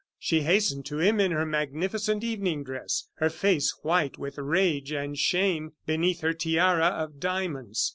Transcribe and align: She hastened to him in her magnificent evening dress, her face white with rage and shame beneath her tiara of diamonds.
She 0.17 0.41
hastened 0.41 0.87
to 0.87 0.97
him 0.97 1.19
in 1.19 1.29
her 1.31 1.45
magnificent 1.45 2.23
evening 2.23 2.63
dress, 2.63 3.07
her 3.17 3.29
face 3.29 3.71
white 3.83 4.17
with 4.17 4.39
rage 4.39 4.91
and 4.91 5.15
shame 5.15 5.73
beneath 5.85 6.21
her 6.21 6.33
tiara 6.33 6.87
of 6.87 7.19
diamonds. 7.19 7.87